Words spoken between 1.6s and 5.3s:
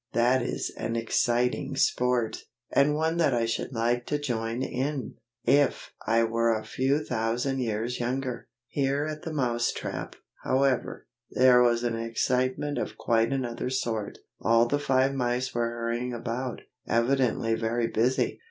sport, and one that I should like to join in,